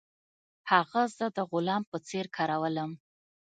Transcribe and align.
هغه 0.71 1.01
زه 1.17 1.25
د 1.37 1.37
غلام 1.51 1.83
په 1.91 1.97
څیر 2.07 2.25
کارولم. 2.35 2.91